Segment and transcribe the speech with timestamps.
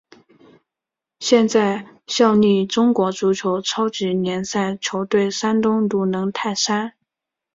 [1.19, 6.93] 现在效力中国足球超级联赛球队山东鲁能泰山。